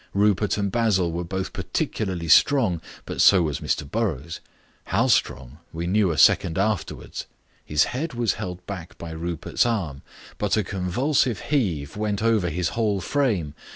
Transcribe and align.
Rupert 0.15 0.57
and 0.57 0.71
Basil 0.71 1.11
were 1.11 1.23
both 1.23 1.53
particularly 1.53 2.27
strong, 2.27 2.81
but 3.05 3.21
so 3.21 3.43
was 3.43 3.59
Mr 3.59 3.87
Burrows; 3.87 4.39
how 4.85 5.05
strong, 5.05 5.59
we 5.71 5.85
knew 5.85 6.09
a 6.09 6.17
second 6.17 6.57
afterwards. 6.57 7.27
His 7.63 7.83
head 7.83 8.15
was 8.15 8.33
held 8.33 8.65
back 8.65 8.97
by 8.97 9.11
Rupert's 9.11 9.63
arm, 9.63 10.01
but 10.39 10.57
a 10.57 10.63
convulsive 10.63 11.39
heave 11.39 11.95
went 11.97 12.23
over 12.23 12.49
his 12.49 12.69
whole 12.69 12.99
frame. 12.99 13.53